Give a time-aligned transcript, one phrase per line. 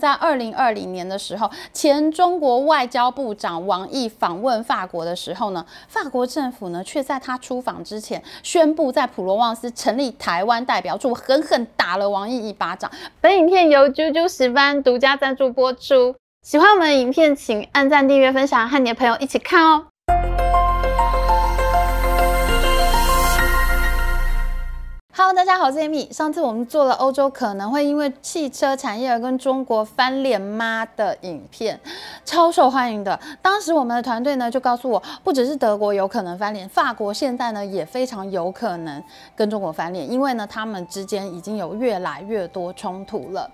[0.00, 12.90] 在二零二零年的时候，前中国外交部长王毅访问法国的时候呢，法国政府呢却在他出访之前宣布在普罗旺斯成立台湾代表处，狠狠打了王毅一巴掌。
[13.20, 16.16] 本影片由啾啾石斑独家赞助播出。
[16.42, 19.86] 喜欢我们的影片，请按赞、订阅、分享，和你的朋友一起看哦。
[25.16, 26.12] Hello，大家好，我是 Amy。
[26.12, 31.78] 上次我们做了欧洲可能会因为汽车产业而跟中国翻脸吗的影片，
[32.24, 33.16] 超受欢迎的。
[33.40, 39.00] 当时我们的团队呢就告诉我，不只是德国有可能翻脸，法国现在呢也非常有可能
[39.36, 43.48] 跟中国翻脸，因为呢他们之间已经有越来越多冲突了。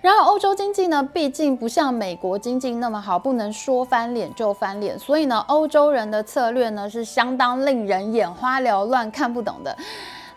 [0.00, 9.76] 然而欧洲经济呢，毕竟不像美国经济那么好，不能说翻脸就翻脸，所以呢欧洲人的策略呢是相当令人眼花缭乱、看不懂的。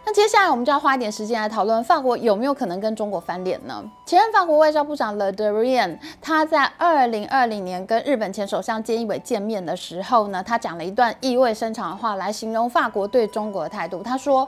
[0.06, 3.82] 那接下来我们就要花一点时间来讨论法国有没有可能跟中国翻脸呢？
[4.06, 14.04] 前任法国外交部长 Le Drian，他在二零二零年跟日本前首相菅义伟见面的时候呢，他讲了一段意味深长的话来形容法国对中国的态度。
[14.04, 14.46] 他说，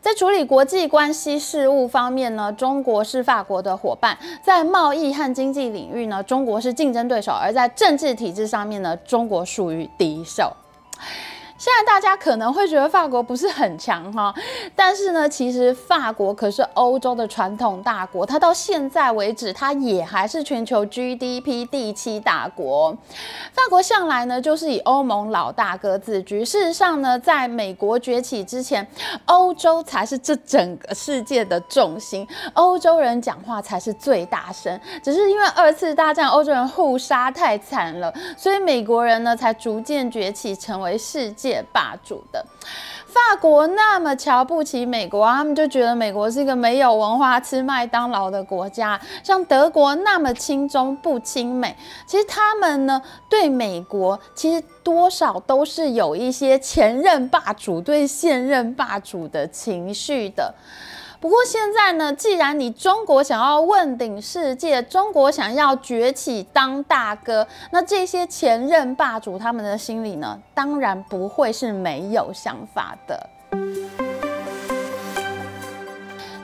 [0.00, 10.52] 在处理国际关系事务方面呢，中国是法国的伙伴；在贸易和经济领域呢，中国是竞争对手；而在政治体制上面呢，中国属于敌手。
[11.60, 14.34] 现在大家可能会觉得法国不是很强哈，
[14.74, 22.96] 但是呢，其实法国可是欧洲的传统大国，它到现在为止，它也还是全球 GDP 第七大国。
[23.52, 28.88] 法国向来呢就是以欧盟老大哥自居，事实上呢，在美国崛起之前，
[29.26, 34.80] 欧洲才是这整个世界的重心，欧洲人讲话才是最大声。
[35.02, 42.44] 只是因为二次大战欧洲人互杀太惨了，所以美国人呢才逐渐崛起，成为世界霸主的
[43.06, 49.00] 法国那么瞧不起美国，他们就觉得美国是一个没有文化、吃麦当劳的国家。
[49.24, 60.54] 像德国那么亲中不亲美，其实他们呢对美国其实多少都是有一些前任霸主对现任霸主的情绪的。
[61.20, 74.09] 不过现在呢，既然你中国想要问鼎世界，中国想要崛起当大哥，那这些前任霸主他们的心里呢，当然不会是没有想法的。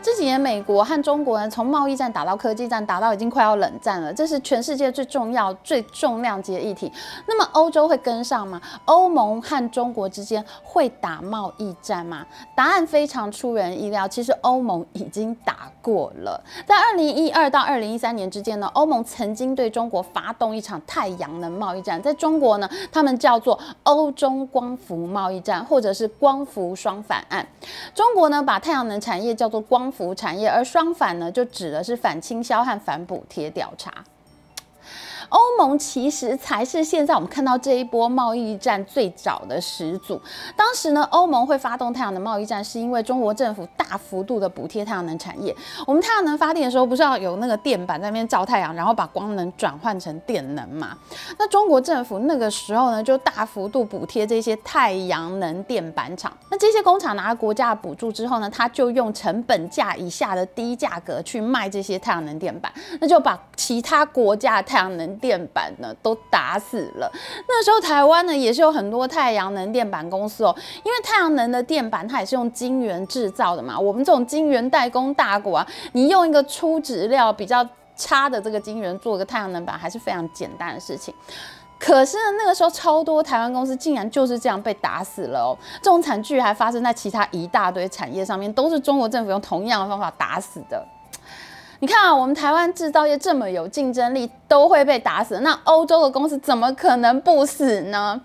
[0.07, 6.93] 这几年，美国和中国呢，从贸易战打到科技战，打到已经快要冷战了，这是全世界最重要、最重量级的议题。
[7.27, 8.63] 那么，欧洲会跟上吗？
[8.85, 12.25] 欧盟和中国之间会打贸易战吗？
[12.55, 16.41] 答案非常出人意料，其实欧盟已经打过了。
[16.65, 27.45] 在二零一二到二零一三年之间呢，欧盟曾经对中国发动一场太阳能贸易战，在中国呢，他们叫做欧中光伏贸易战，或者是光伏双反案。
[27.93, 30.15] 中国呢，把太阳能产业叫做光服务。
[30.15, 33.93] 产业，而双反呢，就指的是反倾销和反补贴调查。
[35.29, 40.21] 欧盟其实才是现在我们看到这一波贸易战最早的始祖。
[40.57, 45.55] 当时呢，欧盟会发动太阳能贸易战，是因为中国政府大幅度的补贴太阳能产业。
[45.87, 50.97] 我们太阳能发电的时候，不是要有那个电板在那边照太阳，然后把光能转换成电能嘛？
[51.39, 56.33] 那中国政府那个时候呢，就大幅度补贴这些太阳能电板厂。
[56.51, 67.11] 那这些工厂拿了国家的补助之后呢，他就用成本价以下的低价格去卖这些太阳能电板，那就把其他国家的太阳能电板呢都打死了。
[67.49, 70.55] 那时候台湾呢也是有很多太阳能电板公司哦，
[70.85, 73.79] 因为太阳能的电板它也是用晶圆制造的嘛。
[73.79, 77.67] 我们这种晶圆代工大国啊，你用一个粗质料比较
[77.97, 81.15] 差的这个晶圆做个太阳能板还是非常简单的事情。
[81.79, 85.53] 可是呢，那个时候超多台湾公司竟然就是这样被打死了哦。
[85.83, 90.83] 这种惨剧还发生在其他一大堆产业上面，都是中国政府用同样的方法打死的。
[91.81, 98.21] 你看啊，我们台湾制造业这么有竞争力，都会被打死，那欧洲的公司怎么可能不死呢？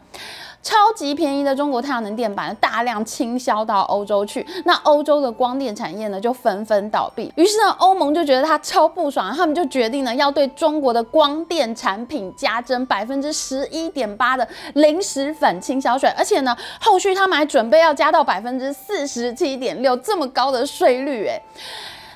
[0.63, 7.33] 超级便宜的中国太阳能电板大量倾销到欧洲去，那欧洲的光电产业呢就纷纷倒闭。
[7.35, 21.41] 于是呢，欧盟就觉得它超不爽，他们就决定呢要对中国的光电产品加征百分之十一点八的临时反倾销税，而且呢，后续他们还准备要加到百分之四十七点六这么高的税率，诶。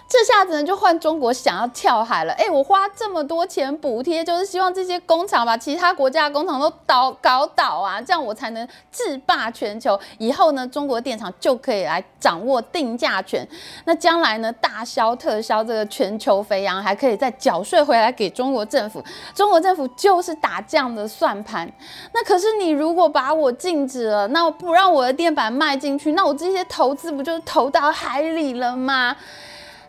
[0.08, 2.34] 这下子呢，就换中国想要跳海了。
[2.34, 10.00] 哎，我花这么多钱补贴，就是希望这些工厂把其他国家的工厂都倒搞倒啊，这样我才能制霸全球。
[10.20, 13.46] 以后呢，中国电厂就可以来掌握定价权。
[13.86, 19.04] 那将来呢，大销特销这个全球肥羊，还可以再缴税回来给中国政府。
[19.34, 21.70] 中国政府就是打这样的算盘。
[22.14, 29.16] 那可是你如果把我禁止了，那我不让我的电板卖进去，那我这些投资不就投到海里了吗？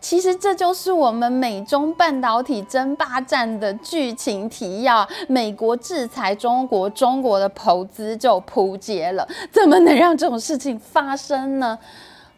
[0.08, 5.04] 其实这就是我们美中半导体争霸战的剧情提要。
[5.26, 11.76] 美国制裁中国，中国的投资就扑街了，怎么能让这种事情发生呢？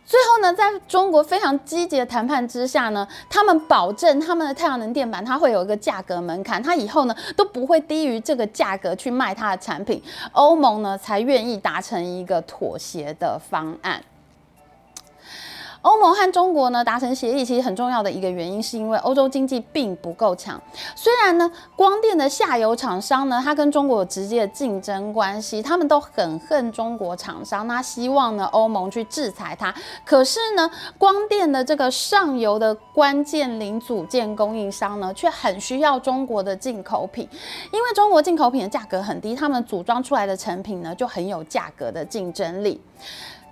[0.06, 14.02] 最后呢，在中国非常积极的谈判之下呢，他们保证他们的太阳能电板它会有一个价格门槛，它以后呢都不会低于这个价格去卖它的产品，欧盟呢才愿意达成一个妥协的方案。
[15.82, 20.60] 欧盟和中国呢达成协议，其实很重要的一个原因，是因为欧洲经济并不够强。
[20.96, 29.72] 虽然呢，光电的下游厂商呢，它跟中国有直接的竞争关系，他们都很恨中国厂商，那希望呢欧盟去制裁它。
[30.04, 37.28] 可是呢，光电的这个上游的关键零组件供应商呢，却很需要中国的进口品，
[37.72, 42.80] 因为中国进口品的价格很低，他们组装出来的成品呢就很有价格的竞争力。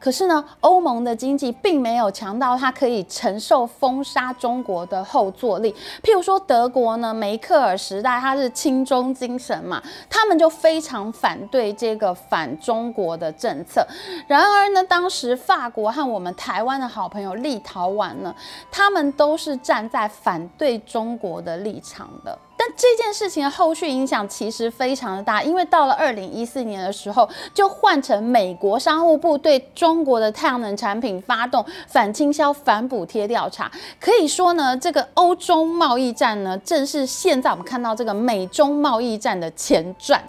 [0.06, 5.74] 可是呢，欧盟的经济并没有强到它可以承受封杀中国的后坐力。
[6.00, 13.84] 譬如说，德国呢，梅克尔时代它是亲中精神嘛，他们就非常反对这个反中国的政策。
[14.28, 18.32] 然而呢，当时法国和我们台湾的好朋友立陶宛呢，
[18.70, 22.38] 他们都是站在反对中国的立场的。
[22.66, 33.70] 但这件事情的后续影响其实非常的大，因为到了二零一四年的时候，就换成美国商务部对中国的太阳能产品发动反倾销、反补贴调查。
[34.00, 40.20] 可以说呢，这个欧洲贸易战呢，正是现在我们看到这个美中贸易战的前传。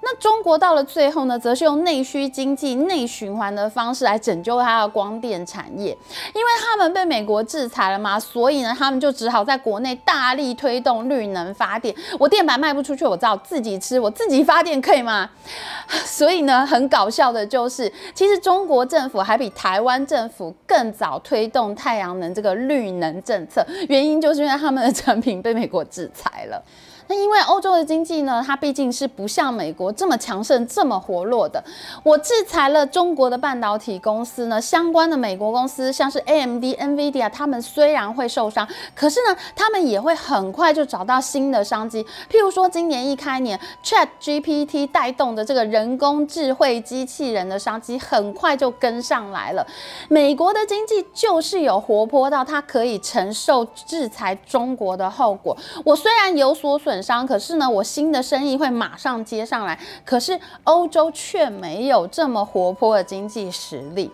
[0.00, 5.90] 那中国到了最后呢，则是用内需经济、内循环的方式来拯救它的光电产业，
[6.34, 11.94] 因为他们被美国制裁了嘛，所以呢，他们就只好在国内大力推动绿能发电。
[12.18, 15.28] 我电板卖不出去，我只好自己吃，我自己发电可以吗？
[16.06, 26.62] 所以呢，很搞笑的就是，其实中国政府还比台湾政府更早推动太阳能这个绿能政策，原因就是因为他们的产品被美国制裁了。
[27.08, 31.62] 那因为欧洲的经济呢，它毕竟是不像美国这么强盛、这么活络的。
[32.02, 42.04] 我制裁了中国的半导体公司呢，相关的美国公司像是 AMD、NVIDIA，他们虽然会受伤，可是呢，他们也会很快就找到新的商机。
[42.30, 49.66] 譬如说，今年一开年，ChatGPT 带动的这个人工智慧机器人的商机，很快就跟上来了。
[50.10, 55.56] 美国的经济就是有活泼到它可以承受制裁中国的后果。
[55.86, 56.97] 我虽然有所损。
[57.02, 59.78] 伤，可是呢，我新的生意会马上接上来。
[60.04, 64.10] 可是欧洲却没有这么活泼的经济实力，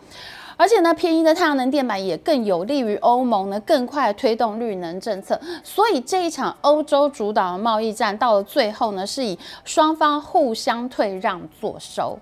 [0.57, 5.41] 而且呢，便宜的太阳能电板也更有利于欧盟呢，更快推动绿能政策。
[5.63, 12.19] 所以这一场欧洲主导的贸易战到了最后呢，是以双方互相退让作收。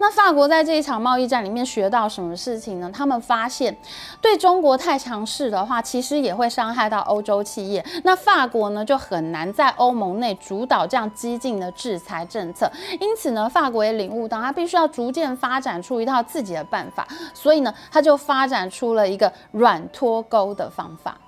[0.00, 2.88] 那法国在这一场贸易战里面学到什么事情呢？
[2.94, 3.76] 他们发现，
[4.20, 7.84] 对中国太强势的话，其实也会伤害到欧洲企业。
[8.04, 12.70] 那法国呢，就很难在欧盟内主导这样激进的制裁政策。
[13.00, 17.06] 因此呢，法国也领悟到，他必须要逐渐发展出一套自己的办法。
[17.34, 21.18] 所以呢，他就发展出了一个软脱钩的方法。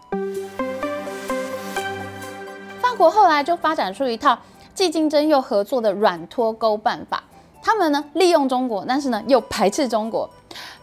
[2.81, 4.39] 法国后来就发展出一套
[4.75, 7.25] 既竞争又合作的软脱钩办法。
[7.63, 10.29] 他们呢，利用中国，但是呢又排斥中国。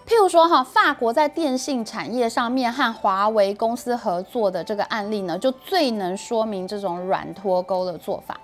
[0.08, 8.40] 譬如说哈，法国在电信产业上面和华为公司合作的这个案例呢，就最能说明这种软脱钩的做法。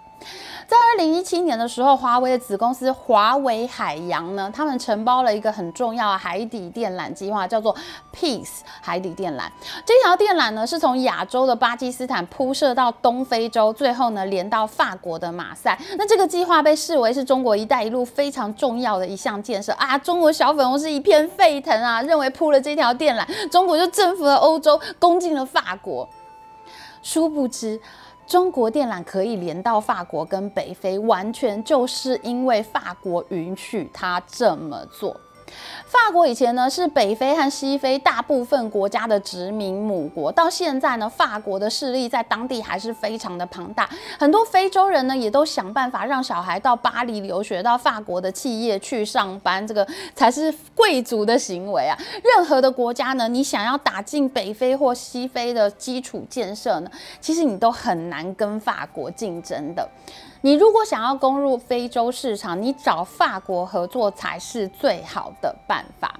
[0.66, 7.76] 在二零一七年的时候，华为的子公司华为海洋呢，他们承包了一个很重要的海底电缆计划，叫做
[8.16, 9.44] Peace 海底电缆。
[9.86, 15.78] 这条电缆呢，是从亚洲的巴基斯坦铺设到东非洲，最后呢连到法国的马赛。
[15.98, 19.98] 那这个计划被视为是中国“一带一路”非常重要的一项建设啊！
[19.98, 26.08] 中国小粉红是一片沸腾啊，认为铺了这条电缆，中国就征服了欧洲，攻进了法国。
[27.04, 27.80] 殊不知。
[28.34, 35.16] 中国电缆可以连到法国跟北非，完全就是因为法国允许他这么做。
[35.86, 43.88] 法国以前呢是北非和西非大部分国家的殖民母国，到现在呢，法国的势力在当地还是非常的庞大。
[44.18, 51.98] 很多非洲人呢也都想办法让小孩到巴黎留学，到法国的企业去上班，这个才是贵族的行为啊！
[52.24, 56.90] 任何的国家呢，你想要打进北非或西非的基础建设呢，
[57.22, 59.88] 其实你都很难跟法国竞争的。
[60.46, 66.20] 你如果想要攻入非洲市场，你找法国合作才是最好的办法。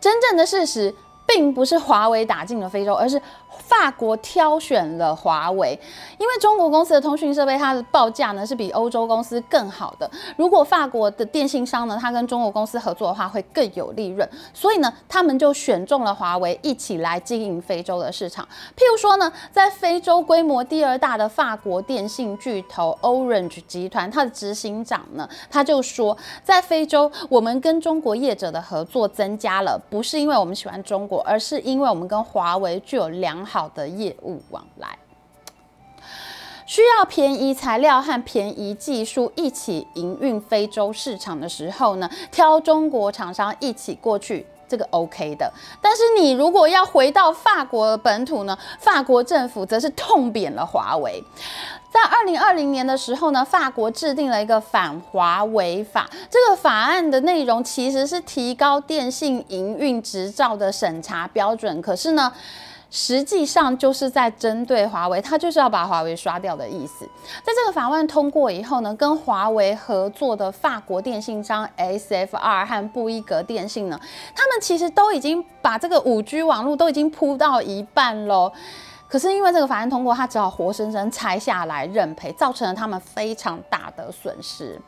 [0.00, 0.92] 真正的事实
[1.28, 3.22] 并不是华为打进了非洲，而是
[3.66, 5.78] 法国挑选了华为，
[6.18, 10.08] 因为中国公司的通讯设备它的报价呢是比欧洲公司更好的。
[10.36, 14.28] 如果法国的电信商呢，它跟中国公司合作的话，会更有利润。
[14.54, 18.46] 所以呢，他们就选中了华为，一起来经营非洲的市场。
[18.76, 34.98] 譬如说呢，在非洲规模第二大的法国电信巨头 Orange 集团，它的执行长呢，他就说，在非洲我们跟中国业者的合作增加了，不是因为我们喜欢中国，而是因为我们跟华为具有良好好的业务往来。
[36.66, 45.50] 需要便宜材料和便宜技术一起营运非洲市场的时候呢，挑中国厂商一起过去，这个 OK 的。
[45.80, 51.24] 但是你如果要回到法国本土呢，法国政府则是痛扁了华为。
[51.90, 56.10] 在二零二零年的时候呢，法国制定了一个反华为法。
[56.28, 62.30] 这个法案的内容其实是提高电信营运执照的审查标准，可是呢，
[62.98, 67.04] 实际上就是在针对华为，他就是要把华为刷掉的意思。
[67.44, 74.00] 在这个法案通过以后呢，跟华为合作的法国电信商 SFR 和布伊格电信呢，
[74.34, 78.50] 他们其实都已经把这个五 G 网络都已经铺到一半喽。
[79.06, 84.80] 可是因为这个法案通过，他只好活生生拆下来认赔，造成了他们非常大的损失。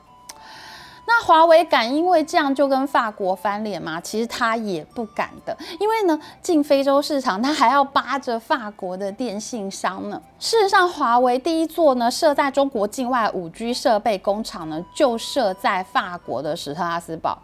[1.11, 3.99] 那华为敢因为这样就跟法国翻脸吗？
[3.99, 10.21] 其实他也不敢的，因为呢，进非洲市场他还要扒着法国的电信商呢。
[10.39, 17.39] 事实上，华为第一座呢设在中国境外五 G 设备工厂呢，就设在法国的史特拉斯堡，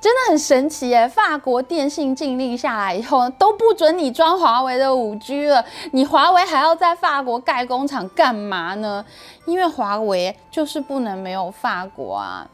[0.00, 1.06] 真的很神奇耶！
[1.06, 5.62] 法国电信禁令下来以后，都不准你装华为的五 G 了，
[5.92, 9.04] 你华为还要在法国盖工厂干嘛呢？
[9.44, 12.48] 因为华为就是不能没有法国啊。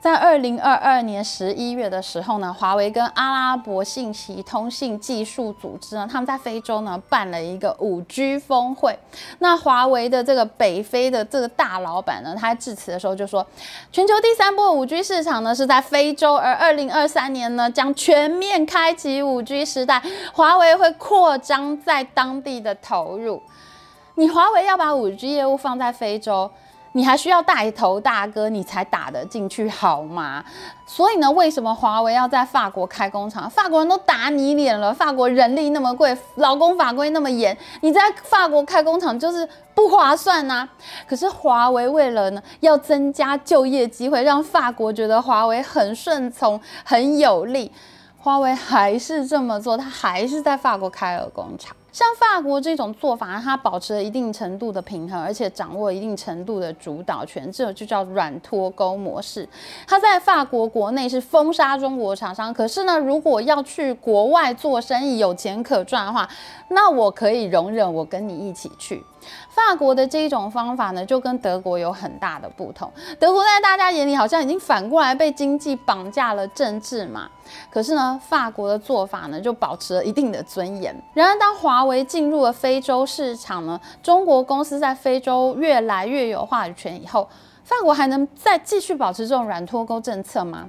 [0.00, 8.98] 在二零二二年十一月的时候呢，华为跟阿拉伯信息通信技术组织呢，他们在非洲呢办了一个五 G 峰会。
[9.40, 13.46] 那华为的这个北非的这个大老板呢，他在致辞的时候就说，
[13.92, 20.02] 全球第三波五 G 市场呢是在非洲，而二零二三年呢将全面开启五 G 时代，
[20.32, 23.42] 华为会扩张在当地的投入。
[24.14, 26.50] 你华为要把五 G 业务放在非洲？
[26.92, 30.44] 你还需要带头大哥，你才打得进去好吗？
[30.84, 33.48] 所以呢，为什么华为要在法国开工厂？
[33.48, 40.68] 法国人都打你脸了，法国人力那么贵，劳工法规那么严，你在法国开工厂就是不划算呐。
[41.06, 47.70] 可是华为为了呢，要增加就业机会，让法国觉得华为很顺从、很有利，
[48.18, 51.76] 华为还是这么做，他还是在法国开了工厂。
[51.92, 59.48] 像法国这种做法，它保持了一定程度的平衡，而且掌握一定程度的主导权，这就叫软脱钩模式。
[59.86, 66.28] 它在法国国内是封杀中国厂商，可是呢，如果要去国外做生意有钱可赚的话，
[66.68, 69.02] 那我可以容忍我跟你一起去。
[69.48, 72.90] 法国的这一种方法呢，就跟德国有很大的不同。
[73.18, 77.28] 德国在大家眼里好像已经反过来被经济绑架了政治嘛，
[77.70, 80.94] 可是呢，法国的做法呢，就保持了一定的尊严。
[81.14, 87.28] 然而，当华为进入了非洲市场呢，中国公司在非洲越来越有话语权以后，
[87.64, 90.66] 法国还能再继续保持这种软脱钩政策吗？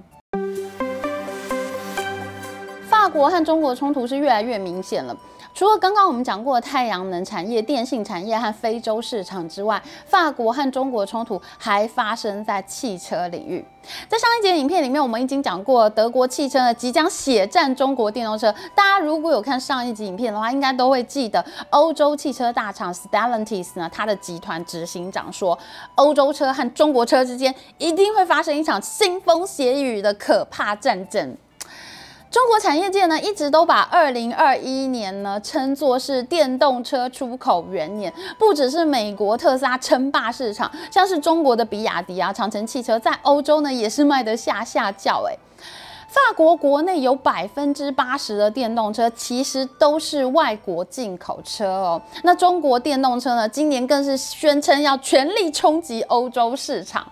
[2.87, 5.15] 法国和中国冲突是越来越明显了。
[5.53, 13.63] 除了刚刚我们讲过的太阳能产业、电信产业和非洲市场之外，法国和中国冲突还发生在汽车领域。
[14.07, 18.53] 在上一节影片里面，我们已经讲过德国汽车呢即将血战中国电动车。
[18.73, 25.57] 大家如果有看上一集影片的话，应该都会记得欧洲汽车大厂 Stellantis 呢，它的集团执行长说，
[25.95, 31.35] 欧洲车和中国车之间一定会发生一场腥风血雨的可怕战争。
[32.31, 45.37] 中国产业界呢，一直都把二零二一年呢称作是电动车出口元年，不只是美国特斯拉称霸市场，像是中国的比亚迪啊、长城汽车，在欧洲呢也是卖得下下叫哎。
[46.11, 52.01] 法国国内有百分之八十的电动车其实都是外国进口车哦。
[52.23, 57.09] 那中国电动车呢，今年更是宣称要全力冲击欧洲市场。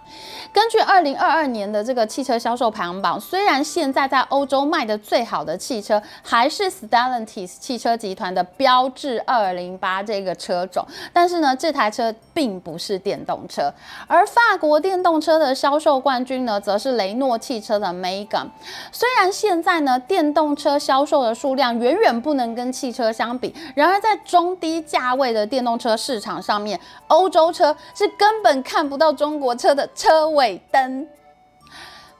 [0.51, 13.73] 根据二零二二年的这个汽车销售排行榜，虽然现在在欧洲卖的最好的汽车还是 Stellantis 汽车集团的标致二零八这个车种，但是呢，这台车并不是电动车。
[14.07, 18.47] 而法国电动车的销售冠军呢，则是雷诺汽车的 Megan。
[18.91, 31.07] 虽然现在呢，电动车销售的数量远远不能跟汽车相比，然而在中低价位的电动车市场上面，欧洲车是根本看不到中国车的车尾灯。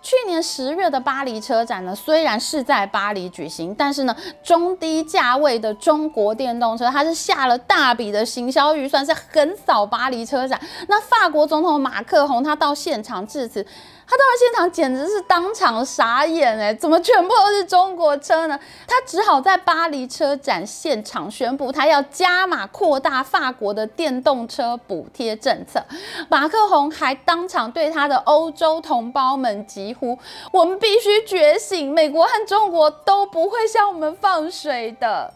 [0.01, 10.59] 去年十月的巴黎车展呢，虽然是在巴黎举行，但是呢，中低价位的中国电动车，它是下了大笔的行销预算，是横扫巴黎车展。
[10.87, 13.65] 那法国总统马克宏他到现场致辞。
[14.11, 16.73] 他到了现场，简直是当场傻眼哎！
[16.73, 18.59] 怎么全部都是中国车呢？
[18.87, 25.85] 他只好在巴黎车展现场宣布，他要加码扩大法国的电动车补贴政策。
[26.27, 30.17] 马克宏还当场对他的欧洲同胞们疾呼
[30.51, 35.31] ：“我们必须觉醒，美国和中国都不会向我们放水的。”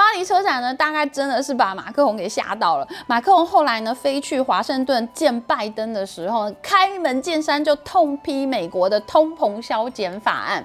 [0.00, 2.88] 巴黎车展呢，大概真的是把马克龙给吓到了。
[3.06, 10.64] 马克龙后来呢，飞去华盛顿见拜登的时候，开门见山就痛批美国的通膨削减法案。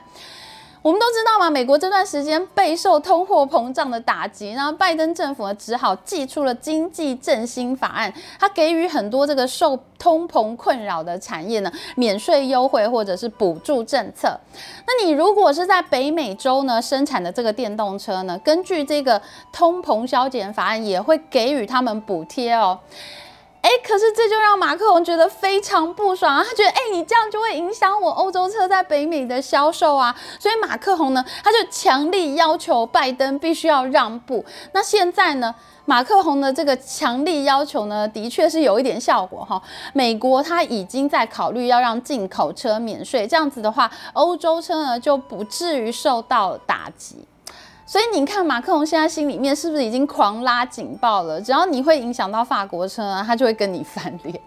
[0.86, 14.40] 我们都知道嘛，美国这段时间备受通货膨胀的打击，然后拜登政府呢只好祭出了经济振兴法案，他给予很多这个受通膨困扰的产业呢免税优惠或者是补助政策。
[14.86, 19.20] 那你如果是在北美洲呢生产的这个电动车呢，根据这个
[19.52, 22.78] 通膨削减法案也会给予他们补贴哦。
[23.66, 26.44] 哎，可是这就让马克龙觉得非常不爽啊！
[26.48, 30.16] 他觉得，哎，你这样就会影响我欧洲车在北美的销售啊！
[30.40, 34.46] 所以马克龙呢，他就强力要求拜登必须要让步。
[34.72, 35.56] 那现在呢，
[35.86, 39.60] 马克宏的这个强力要求呢，的确是有一点效果哈。
[39.94, 47.26] 美国他已经在考虑要让进口车免税，这样子的话，欧洲车呢就不至于受到打击。
[47.88, 51.40] 所以你看，马克龙现在心里面是不是已经狂拉警报了？
[51.40, 54.42] 只要你会影响到法国车呢，他就会跟你翻脸。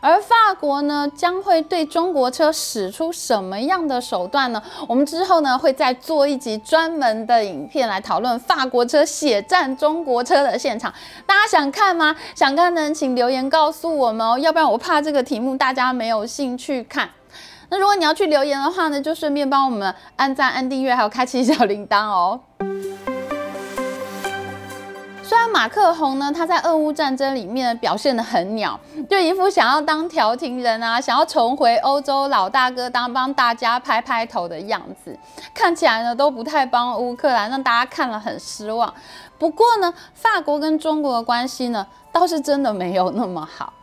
[0.00, 4.62] 而法国呢，将会对中国车使出什么样的手段呢？
[4.86, 10.94] 我们之后呢，会再做一集专门的影片来讨论法国车血战中国车的现场。
[11.26, 12.14] 大家想看吗？
[12.36, 17.10] 想看的请留言告诉我们哦，要不然我怕这个题目大家没有兴趣看。
[17.70, 22.40] 那如果你要去留言的话呢，就顺便帮我们按赞、按订阅，还有开启小铃铛哦。
[25.22, 35.14] 虽然马克宏呢，他在俄乌战争里面表现得很鸟，就一副想要当调停人啊，想要重回欧洲老大哥当帮大家拍拍头的样子，
[35.52, 38.94] 看起来呢都不太帮乌克兰，让大家看了很失望。
[39.38, 43.74] 不过呢，法国跟中国的关系呢，倒是真的没有那么好。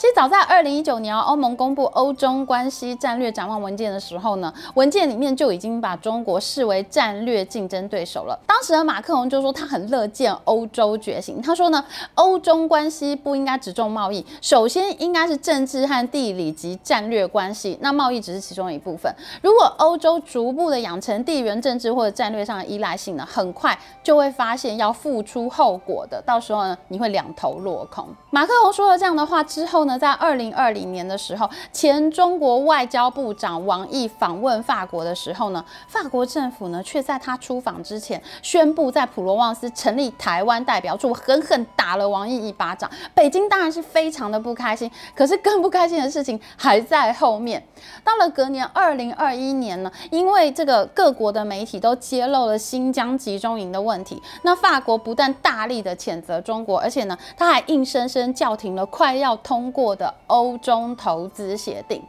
[0.00, 8.40] 其实早在二零一九年，欧盟公布欧中关系战略展望文件的时候呢，文件里面就已经把中国视为战略竞争对手了。
[8.46, 19.14] 当时的马克龙就说他很乐见欧洲觉醒，他说呢，欧中关系不应该只重贸易，首先应该是政治和地理及战略关系，那贸易只是其中一部分。
[19.42, 28.08] 如果欧洲逐步的养成地缘政治或者战略上的依赖性呢，很快就会发现要付出后果的，到时候呢，你会两头落空。
[28.30, 42.90] 马克龙说了这样的话之后呢，在二零二零年的时候，前中国外交部长王毅访问法国的时候呢，法国政府呢却在他出访之前宣布在普罗旺斯成立台湾代表处，狠狠打了王毅一巴掌。
[43.14, 47.62] 北京当然是非常的不开心，可是更不开心的事情还在后面。
[48.04, 59.79] 到了隔年二零二一年呢，因为这个各国的媒体都揭露了新疆集中营的问题，那法国不但大力的谴责中国，而且呢，他还硬生生叫停了快要通过。
[59.80, 62.02] 过的欧中投资协定，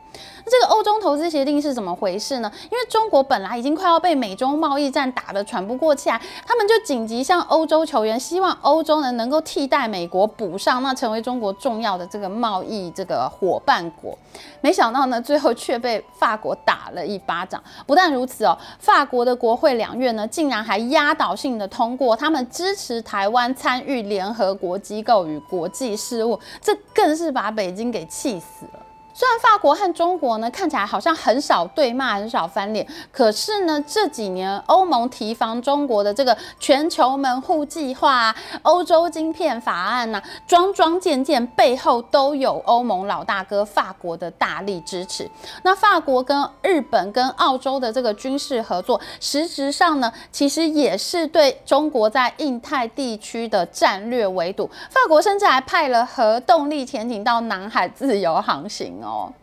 [0.51, 2.51] 这个欧中投资协定是怎么回事呢？
[2.65, 14.13] 因为中国本来已经快要被美中贸易战打得喘不过气来，他们就紧急向欧洲求援，希望欧洲呢能够替代美国补上，那成为中国重要的这个贸易这个伙伴国。
[14.59, 17.63] 没想到呢，最后却被法国打了一巴掌。
[17.87, 28.90] 不但如此哦，法国的国会两院呢，竟然还压倒性的通过，他们支持台湾参与联合国机构与国际事务，这更是把北京给气死了。
[29.13, 45.29] 虽然法国和中国呢看起来好像很少对骂，很少翻脸，可是呢这几年欧盟提防中国的这个全球门户计划啊、欧洲晶片法案呐、桩桩件件背后都有欧盟老大哥法国的大力支持。
[45.63, 54.69] 那法国跟日本跟澳洲的这个军事合作，实质上呢其实也是对中国在印太地区的战略围堵。
[54.89, 59.33] 法国甚至还派了核动力潜艇到南海自由航行哦。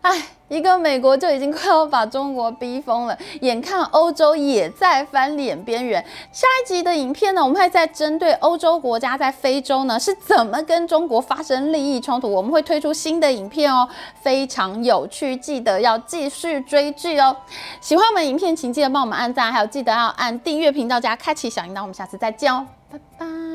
[0.00, 6.02] 哎，一个美国就已经快要把中国逼疯了，眼看欧洲也在翻脸边缘。
[6.32, 13.86] 下一集的影片呢，我们会再针对欧洲国家在非洲呢是怎么跟中国发生利益冲突，我们会推出新的影片哦，
[14.22, 17.36] 非常有趣，记得要继续追剧哦。
[17.80, 21.82] 喜欢我们影片，请记得帮我们按赞，还有记得要按订阅频道加开启小铃铛。
[21.82, 23.47] 我们下次再见哦，拜拜。